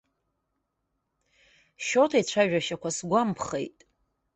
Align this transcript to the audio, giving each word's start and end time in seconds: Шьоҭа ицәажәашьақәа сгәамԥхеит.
Шьоҭа 1.85 2.17
ицәажәашьақәа 2.21 2.89
сгәамԥхеит. 2.97 3.77